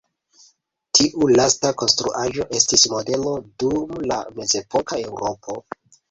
Tiu 0.99 1.25
lasta 1.39 1.71
konstruaĵo 1.81 2.47
estis 2.59 2.85
modelo 2.93 3.33
dum 3.65 3.93
la 4.13 4.17
mezepoka 4.39 4.99
Eŭropo. 5.03 5.59